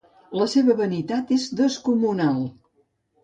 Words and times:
La 0.39 0.45
seva 0.53 0.75
vanitat 0.79 1.33
és 1.37 1.45
descomunal. 1.59 2.39